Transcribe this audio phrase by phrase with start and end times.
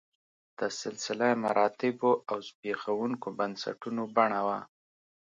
[0.59, 4.59] د سلسله مراتبو او زبېښونکو بنسټونو بڼه وه